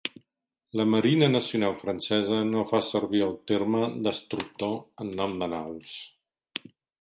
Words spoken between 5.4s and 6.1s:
de naus.